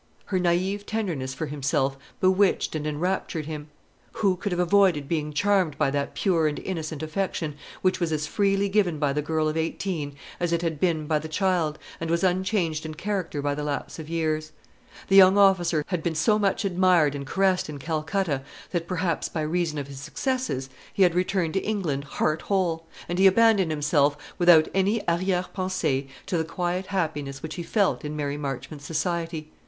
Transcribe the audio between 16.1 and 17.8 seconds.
so much admired and caressed in